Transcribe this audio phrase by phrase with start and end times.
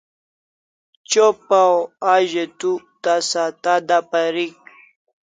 [1.09, 1.77] Chopa o
[2.11, 2.71] a ze tu
[3.03, 4.53] tasa tada parik